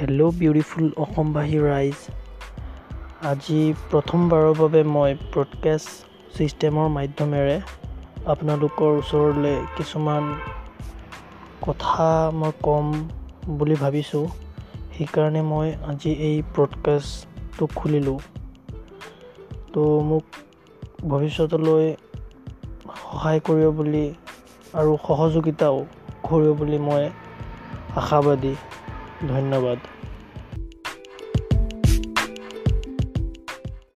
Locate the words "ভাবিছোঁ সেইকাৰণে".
13.74-15.42